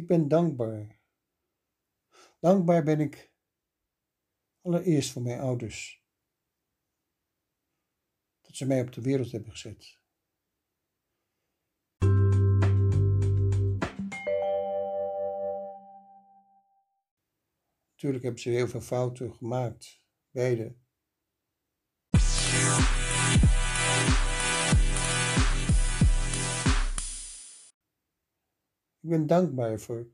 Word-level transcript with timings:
Ik 0.00 0.06
ben 0.06 0.28
dankbaar. 0.28 1.00
Dankbaar 2.38 2.82
ben 2.84 3.00
ik 3.00 3.32
allereerst 4.60 5.12
voor 5.12 5.22
mijn 5.22 5.40
ouders. 5.40 6.04
Dat 8.40 8.56
ze 8.56 8.66
mij 8.66 8.80
op 8.80 8.92
de 8.92 9.00
wereld 9.00 9.32
hebben 9.32 9.50
gezet. 9.50 9.98
Natuurlijk 17.90 18.22
hebben 18.24 18.42
ze 18.42 18.50
heel 18.50 18.68
veel 18.68 18.80
fouten 18.80 19.34
gemaakt, 19.34 20.06
beide. 20.30 20.76
Ben 29.10 29.26
dankbaar 29.26 29.80
voor, 29.80 30.10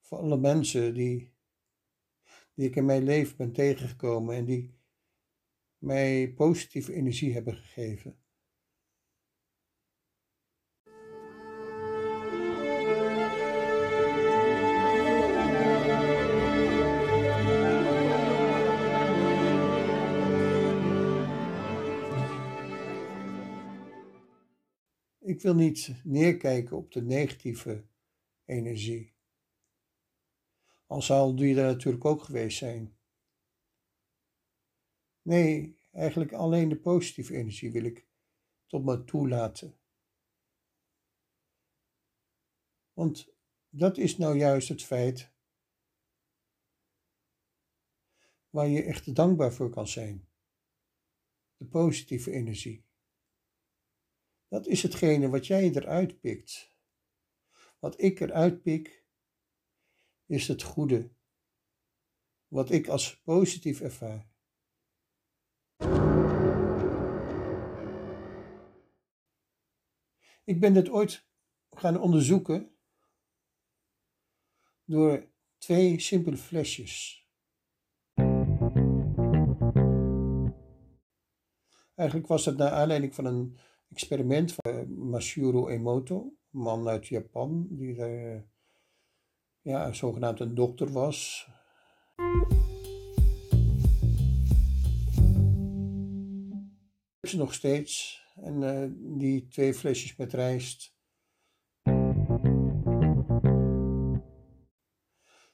voor 0.00 0.18
alle 0.18 0.36
mensen 0.36 0.94
die, 0.94 1.32
die 2.54 2.68
ik 2.68 2.76
in 2.76 2.84
mijn 2.84 3.04
leven 3.04 3.36
ben 3.36 3.52
tegengekomen 3.52 4.36
en 4.36 4.44
die 4.44 4.74
mij 5.78 6.32
positieve 6.32 6.92
energie 6.92 7.32
hebben 7.32 7.54
gegeven. 7.54 8.18
Ik 25.18 25.42
wil 25.42 25.54
niet 25.54 25.94
neerkijken 26.04 26.76
op 26.76 26.92
de 26.92 27.02
negatieve 27.02 27.84
energie. 28.50 29.14
Al 30.86 31.02
zal 31.02 31.36
die 31.36 31.56
er 31.56 31.64
natuurlijk 31.64 32.04
ook 32.04 32.22
geweest 32.22 32.58
zijn. 32.58 32.98
Nee, 35.22 35.78
eigenlijk 35.92 36.32
alleen 36.32 36.68
de 36.68 36.80
positieve 36.80 37.36
energie 37.36 37.72
wil 37.72 37.84
ik 37.84 38.08
tot 38.66 38.84
me 38.84 39.04
toelaten. 39.04 39.78
Want 42.92 43.34
dat 43.68 43.98
is 43.98 44.16
nou 44.16 44.36
juist 44.36 44.68
het 44.68 44.82
feit 44.82 45.32
waar 48.50 48.68
je 48.68 48.82
echt 48.82 49.14
dankbaar 49.14 49.52
voor 49.52 49.70
kan 49.70 49.88
zijn. 49.88 50.28
De 51.56 51.66
positieve 51.66 52.30
energie. 52.30 52.84
Dat 54.48 54.66
is 54.66 54.82
hetgene 54.82 55.28
wat 55.28 55.46
jij 55.46 55.70
eruit 55.70 56.20
pikt. 56.20 56.69
Wat 57.80 58.00
ik 58.00 58.20
eruit 58.20 58.62
pik, 58.62 59.04
is 60.26 60.48
het 60.48 60.62
goede. 60.62 61.10
Wat 62.48 62.70
ik 62.70 62.88
als 62.88 63.20
positief 63.22 63.80
ervaar. 63.80 64.28
Ik 70.44 70.60
ben 70.60 70.74
dit 70.74 70.88
ooit 70.88 71.28
gaan 71.70 72.00
onderzoeken 72.00 72.76
door 74.84 75.32
twee 75.58 76.00
simpele 76.00 76.36
flesjes. 76.36 77.24
Eigenlijk 81.94 82.28
was 82.28 82.44
dat 82.44 82.56
naar 82.56 82.70
aanleiding 82.70 83.14
van 83.14 83.24
een 83.24 83.58
experiment 83.88 84.52
van 84.52 84.72
eh, 84.72 84.86
Masuro 84.86 85.68
Emoto, 85.68 86.39
man 86.50 86.88
uit 86.88 87.06
Japan, 87.06 87.66
die 87.70 87.96
er, 87.96 88.46
ja, 89.60 89.92
zogenaamd 89.92 90.40
een 90.40 90.54
dokter 90.54 90.92
was. 90.92 91.48
Ze 97.20 97.36
nog 97.36 97.54
steeds. 97.54 98.18
En 98.34 98.62
uh, 98.62 99.18
die 99.18 99.46
twee 99.46 99.74
flesjes 99.74 100.16
met 100.16 100.32
rijst. 100.32 100.98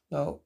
Nou, 0.08 0.40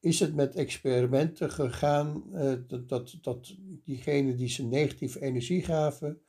is 0.00 0.20
het 0.20 0.34
met 0.34 0.54
experimenten 0.54 1.50
gegaan 1.50 2.24
uh, 2.32 2.54
dat, 2.66 2.88
dat, 2.88 3.18
dat 3.20 3.56
diegenen 3.84 4.36
die 4.36 4.48
ze 4.48 4.66
negatieve 4.66 5.20
energie 5.20 5.62
gaven, 5.62 6.22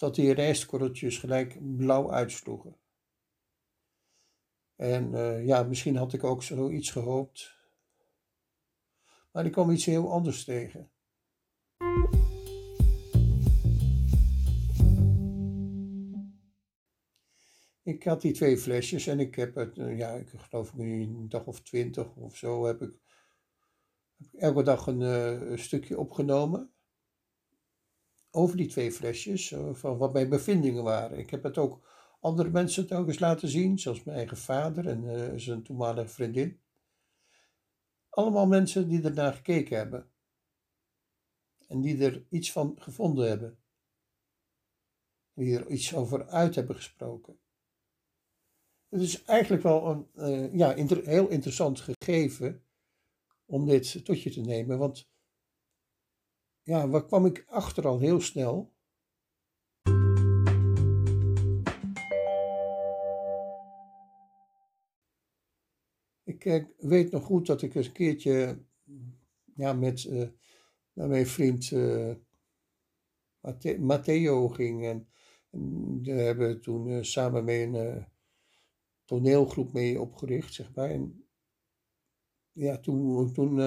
dat 0.00 0.14
die 0.14 0.32
rijstkorreltjes 0.32 1.18
gelijk 1.18 1.76
blauw 1.76 2.10
uitsloegen. 2.10 2.76
En 4.76 5.12
uh, 5.12 5.46
ja, 5.46 5.62
misschien 5.62 5.96
had 5.96 6.12
ik 6.12 6.24
ook 6.24 6.42
zoiets 6.42 6.90
gehoopt. 6.90 7.54
Maar 9.32 9.46
ik 9.46 9.52
kwam 9.52 9.70
iets 9.70 9.84
heel 9.84 10.12
anders 10.12 10.44
tegen. 10.44 10.90
Ik 17.82 18.04
had 18.04 18.20
die 18.20 18.32
twee 18.32 18.58
flesjes 18.58 19.06
en 19.06 19.20
ik 19.20 19.34
heb 19.34 19.54
het, 19.54 19.76
uh, 19.76 19.98
ja, 19.98 20.12
ik 20.12 20.28
geloof 20.28 20.74
nu 20.74 21.02
een 21.02 21.28
dag 21.28 21.46
of 21.46 21.62
twintig 21.62 22.16
of 22.16 22.36
zo, 22.36 22.64
heb 22.66 22.82
ik, 22.82 23.00
heb 24.16 24.32
ik 24.32 24.40
elke 24.40 24.62
dag 24.62 24.86
een, 24.86 25.00
een 25.00 25.58
stukje 25.58 25.98
opgenomen 25.98 26.72
over 28.30 28.56
die 28.56 28.66
twee 28.66 28.92
flesjes, 28.92 29.52
eh, 29.52 29.74
van 29.74 29.98
wat 29.98 30.12
mijn 30.12 30.28
bevindingen 30.28 30.82
waren. 30.82 31.18
Ik 31.18 31.30
heb 31.30 31.42
het 31.42 31.58
ook 31.58 31.88
andere 32.20 32.50
mensen 32.50 32.86
telkens 32.86 33.18
laten 33.18 33.48
zien, 33.48 33.78
zoals 33.78 34.04
mijn 34.04 34.16
eigen 34.16 34.36
vader 34.36 34.88
en 34.88 35.04
uh, 35.04 35.32
zijn 35.36 35.62
toenmalige 35.62 36.08
vriendin. 36.08 36.60
Allemaal 38.08 38.46
mensen 38.46 38.88
die 38.88 39.02
ernaar 39.02 39.32
gekeken 39.32 39.76
hebben. 39.76 40.10
En 41.66 41.80
die 41.80 42.04
er 42.04 42.26
iets 42.30 42.52
van 42.52 42.76
gevonden 42.78 43.28
hebben. 43.28 43.58
Die 45.34 45.58
er 45.58 45.68
iets 45.68 45.94
over 45.94 46.26
uit 46.26 46.54
hebben 46.54 46.76
gesproken. 46.76 47.38
Het 48.88 49.00
is 49.00 49.24
eigenlijk 49.24 49.62
wel 49.62 49.86
een 49.86 50.08
uh, 50.14 50.54
ja, 50.54 50.74
heel 51.04 51.28
interessant 51.28 51.80
gegeven 51.80 52.64
om 53.44 53.66
dit 53.66 54.04
tot 54.04 54.22
je 54.22 54.30
te 54.30 54.40
nemen, 54.40 54.78
want 54.78 55.10
ja, 56.62 56.88
waar 56.88 57.06
kwam 57.06 57.26
ik 57.26 57.44
achter 57.48 57.86
al 57.86 57.98
heel 57.98 58.20
snel? 58.20 58.72
Ik 66.24 66.44
eh, 66.44 66.64
weet 66.78 67.10
nog 67.10 67.24
goed 67.24 67.46
dat 67.46 67.62
ik 67.62 67.74
eens 67.74 67.86
een 67.86 67.92
keertje 67.92 68.64
ja, 69.54 69.72
met, 69.72 70.04
uh, 70.04 70.28
mijn 70.92 71.26
vriend 71.26 71.70
uh, 71.70 72.14
Matteo 73.78 74.48
ging. 74.48 74.84
En, 74.84 75.08
en 75.50 76.02
we 76.02 76.10
hebben 76.10 76.60
toen 76.60 76.86
uh, 76.86 77.02
samen 77.02 77.44
mee 77.44 77.66
een 77.66 78.06
toneelgroep 79.04 79.72
mee 79.72 80.00
opgericht, 80.00 80.54
zeg 80.54 80.74
maar. 80.74 80.90
En 80.90 81.28
ja, 82.52 82.78
toen, 82.78 83.32
toen 83.32 83.58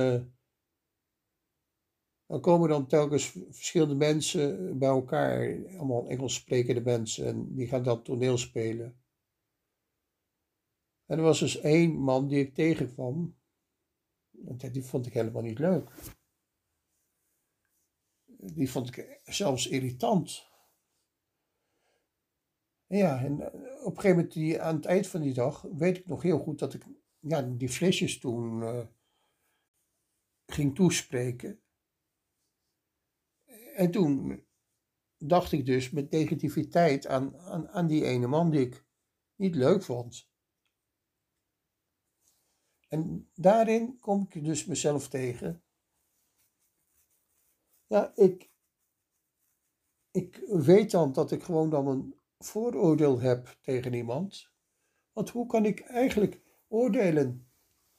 dan 2.27 2.41
komen 2.41 2.69
dan 2.69 2.87
telkens 2.87 3.37
verschillende 3.49 3.95
mensen 3.95 4.77
bij 4.79 4.89
elkaar, 4.89 5.65
allemaal 5.77 6.07
Engels 6.07 6.33
sprekende 6.33 6.81
mensen, 6.81 7.25
en 7.25 7.55
die 7.55 7.67
gaan 7.67 7.83
dan 7.83 8.03
toneel 8.03 8.37
spelen. 8.37 9.01
En 11.05 11.17
er 11.17 11.23
was 11.23 11.39
dus 11.39 11.59
één 11.59 11.95
man 11.95 12.27
die 12.27 12.39
ik 12.39 12.53
tegenkwam, 12.53 13.37
en 14.45 14.71
die 14.71 14.83
vond 14.83 15.05
ik 15.05 15.13
helemaal 15.13 15.41
niet 15.41 15.59
leuk. 15.59 15.91
Die 18.37 18.71
vond 18.71 18.97
ik 18.97 19.19
zelfs 19.23 19.67
irritant. 19.67 20.51
Ja, 22.85 23.23
en 23.23 23.33
op 23.83 23.95
een 23.95 24.01
gegeven 24.01 24.15
moment, 24.15 24.33
die, 24.33 24.61
aan 24.61 24.75
het 24.75 24.85
eind 24.85 25.07
van 25.07 25.21
die 25.21 25.33
dag, 25.33 25.61
weet 25.61 25.97
ik 25.97 26.05
nog 26.05 26.21
heel 26.21 26.39
goed 26.39 26.59
dat 26.59 26.73
ik 26.73 26.83
ja, 27.19 27.41
die 27.41 27.69
flesjes 27.69 28.19
toen 28.19 28.61
uh, 28.61 28.85
ging 30.45 30.75
toespreken. 30.75 31.62
En 33.73 33.91
toen 33.91 34.45
dacht 35.17 35.51
ik 35.51 35.65
dus 35.65 35.89
met 35.89 36.11
negativiteit 36.11 37.07
aan, 37.07 37.37
aan, 37.37 37.69
aan 37.69 37.87
die 37.87 38.05
ene 38.05 38.27
man 38.27 38.49
die 38.49 38.61
ik 38.61 38.85
niet 39.35 39.55
leuk 39.55 39.83
vond. 39.83 40.31
En 42.87 43.29
daarin 43.33 43.99
kom 43.99 44.27
ik 44.29 44.43
dus 44.43 44.65
mezelf 44.65 45.07
tegen. 45.09 45.63
Ja, 47.87 48.15
ik, 48.15 48.51
ik 50.11 50.43
weet 50.47 50.91
dan 50.91 51.13
dat 51.13 51.31
ik 51.31 51.43
gewoon 51.43 51.69
dan 51.69 51.87
een 51.87 52.15
vooroordeel 52.37 53.19
heb 53.19 53.57
tegen 53.61 53.93
iemand. 53.93 54.51
Want 55.11 55.29
hoe 55.29 55.45
kan 55.45 55.65
ik 55.65 55.79
eigenlijk 55.79 56.41
oordelen 56.67 57.51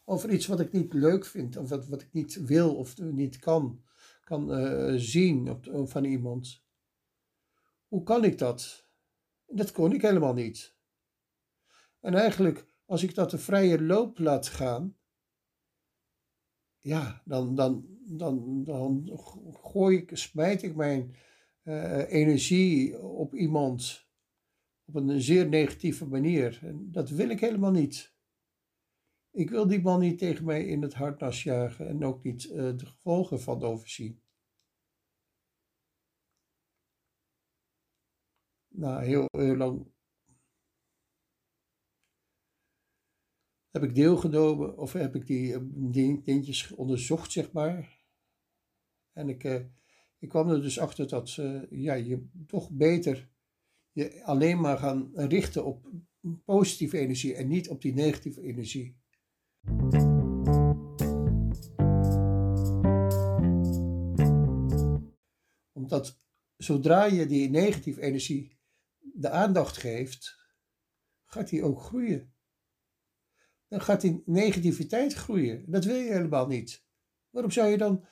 over 0.05 0.31
iets 0.31 0.47
wat 0.47 0.61
ik 0.61 0.73
niet 0.73 0.93
leuk 0.93 1.25
vind, 1.25 1.57
of 1.57 1.69
wat, 1.69 1.87
wat 1.87 2.03
ik 2.03 2.13
niet 2.13 2.35
wil 2.35 2.77
of 2.77 2.99
niet 2.99 3.37
kan? 3.39 3.85
Kan 4.25 4.61
uh, 4.61 4.95
zien 4.97 5.51
op, 5.51 5.89
van 5.89 6.05
iemand. 6.05 6.65
Hoe 7.89 8.03
kan 8.03 8.25
ik 8.25 8.39
dat? 8.39 8.89
Dat 9.47 9.73
kon 9.73 9.93
ik 9.93 10.03
helemaal 10.03 10.35
niet. 10.35 10.77
En 12.01 12.15
eigenlijk 12.15 12.67
als 12.85 13.03
ik 13.03 13.15
dat 13.15 13.31
de 13.31 13.39
vrije 13.39 13.83
loop 13.83 14.19
laat 14.19 14.47
gaan, 14.47 14.97
ja, 16.79 17.23
dan, 17.25 17.55
dan, 17.55 17.87
dan, 18.07 18.65
dan 18.65 19.11
gooi 19.63 19.97
ik, 19.97 20.17
smijt 20.17 20.63
ik 20.63 20.75
mijn 20.75 21.15
uh, 21.63 22.13
energie 22.13 23.01
op 23.01 23.35
iemand 23.35 24.09
op 24.85 24.95
een 24.95 25.21
zeer 25.21 25.49
negatieve 25.49 26.07
manier. 26.07 26.59
En 26.63 26.91
dat 26.91 27.11
wil 27.11 27.29
ik 27.29 27.41
helemaal 27.41 27.71
niet. 27.71 28.14
Ik 29.35 29.51
wil 29.51 29.67
die 29.67 29.83
man 29.83 30.01
niet 30.01 30.19
tegen 30.19 30.45
mij 30.45 30.65
in 30.65 30.83
het 30.83 30.95
harnas 30.95 31.43
jagen 31.43 31.89
en 31.89 32.05
ook 32.05 32.23
niet 32.23 32.45
uh, 32.45 32.53
de 32.77 32.87
gevolgen 32.87 33.41
van 33.41 33.63
overzien. 33.63 34.21
Nou, 38.69 39.05
heel, 39.05 39.27
heel 39.31 39.57
lang 39.57 39.93
heb 43.71 43.83
ik 43.83 43.95
deelgenomen 43.95 44.79
of 44.79 44.93
heb 44.93 45.15
ik 45.15 45.27
die, 45.27 45.57
die 45.91 46.23
dingetjes 46.23 46.73
onderzocht, 46.73 47.33
zeg 47.33 47.53
maar. 47.53 48.05
En 49.13 49.29
ik, 49.29 49.45
ik 50.19 50.29
kwam 50.29 50.49
er 50.49 50.61
dus 50.61 50.79
achter 50.79 51.09
dat 51.09 51.35
ja, 51.71 51.95
je 51.95 52.29
toch 52.47 52.71
beter 52.71 53.31
je 53.93 54.25
alleen 54.25 54.61
maar 54.61 54.79
gaan 54.79 55.11
richten 55.15 55.65
op 55.65 55.91
positieve 56.45 56.99
energie 56.99 57.35
en 57.35 57.49
niet 57.49 57.69
op 57.69 57.83
die 57.83 57.95
negatieve 57.95 58.41
energie. 58.41 59.03
Omdat 65.73 66.21
zodra 66.57 67.05
je 67.05 67.27
die 67.27 67.51
negatieve 67.51 68.01
energie 68.01 68.59
de 68.99 69.31
aandacht 69.31 69.77
geeft, 69.77 70.39
gaat 71.25 71.49
die 71.49 71.63
ook 71.63 71.81
groeien. 71.81 72.35
Dan 73.69 73.81
gaat 73.81 74.01
die 74.01 74.23
negativiteit 74.27 75.13
groeien. 75.13 75.71
Dat 75.71 75.85
wil 75.85 75.97
je 75.97 76.13
helemaal 76.13 76.47
niet. 76.47 76.85
Waarom 77.31 77.51
zou 77.51 77.69
je 77.69 77.79
dan 77.79 78.07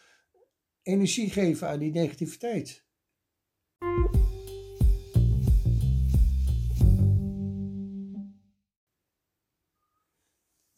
energie 0.82 1.30
geven 1.30 1.68
aan 1.68 1.78
die 1.78 1.92
negativiteit? 1.92 2.81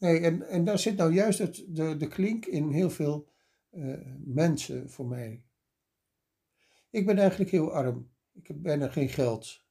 Nee, 0.05 0.19
en, 0.19 0.47
en 0.47 0.63
daar 0.63 0.79
zit 0.79 0.95
nou 0.95 1.13
juist 1.13 1.39
het, 1.39 1.65
de, 1.67 1.97
de 1.97 2.07
klink 2.07 2.45
in 2.45 2.71
heel 2.71 2.89
veel 2.89 3.29
uh, 3.71 4.15
mensen 4.23 4.89
voor 4.89 5.05
mij. 5.07 5.45
Ik 6.89 7.05
ben 7.05 7.17
eigenlijk 7.17 7.51
heel 7.51 7.71
arm. 7.71 8.11
Ik 8.33 8.47
heb 8.47 8.61
bijna 8.61 8.87
geen 8.87 9.09
geld. 9.09 9.65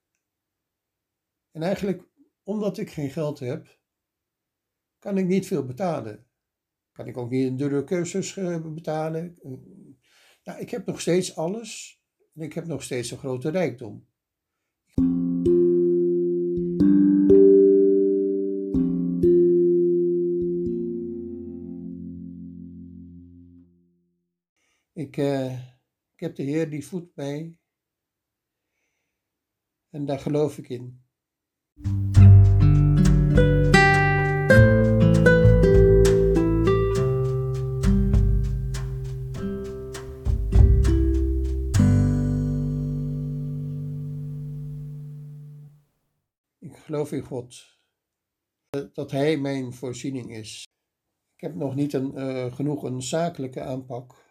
En 1.50 1.62
eigenlijk, 1.62 2.08
omdat 2.42 2.78
ik 2.78 2.90
geen 2.90 3.10
geld 3.10 3.38
heb, 3.38 3.80
kan 4.98 5.18
ik 5.18 5.26
niet 5.26 5.46
veel 5.46 5.66
betalen. 5.66 6.26
Kan 6.92 7.06
ik 7.06 7.16
ook 7.16 7.30
niet 7.30 7.46
een 7.46 7.56
dure 7.56 7.84
cursus 7.84 8.36
uh, 8.36 8.72
betalen. 8.74 9.38
Nou, 10.44 10.60
ik 10.60 10.70
heb 10.70 10.86
nog 10.86 11.00
steeds 11.00 11.36
alles. 11.36 12.02
En 12.34 12.42
ik 12.42 12.52
heb 12.52 12.66
nog 12.66 12.82
steeds 12.82 13.10
een 13.10 13.18
grote 13.18 13.50
rijkdom. 13.50 14.08
Ik, 25.14 25.22
uh, 25.22 25.52
ik 26.12 26.20
heb 26.20 26.34
de 26.34 26.42
Heer 26.42 26.70
die 26.70 26.86
voedt 26.86 27.16
mij. 27.16 27.58
En 29.90 30.04
daar 30.04 30.18
geloof 30.18 30.58
ik 30.58 30.68
in. 30.68 31.02
Ik 46.58 46.76
geloof 46.76 47.12
in 47.12 47.22
God. 47.22 47.78
Dat 48.92 49.10
Hij 49.10 49.36
mijn 49.36 49.72
voorziening 49.72 50.30
is. 50.30 50.66
Ik 51.34 51.40
heb 51.40 51.54
nog 51.54 51.74
niet 51.74 51.92
een, 51.92 52.18
uh, 52.18 52.54
genoeg 52.54 52.82
een 52.82 53.02
zakelijke 53.02 53.60
aanpak 53.60 54.23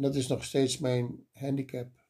En 0.00 0.06
dat 0.06 0.14
is 0.14 0.26
nog 0.26 0.44
steeds 0.44 0.78
mijn 0.78 1.26
handicap. 1.32 2.06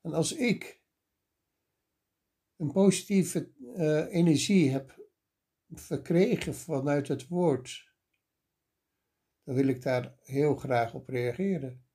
En 0.00 0.12
als 0.12 0.32
ik 0.32 0.82
een 2.56 2.72
positieve 2.72 3.52
uh, 3.58 4.14
energie 4.14 4.70
heb 4.70 5.08
verkregen 5.68 6.54
vanuit 6.54 7.08
het 7.08 7.28
woord, 7.28 7.94
dan 9.42 9.54
wil 9.54 9.66
ik 9.66 9.82
daar 9.82 10.18
heel 10.20 10.56
graag 10.56 10.94
op 10.94 11.08
reageren. 11.08 11.86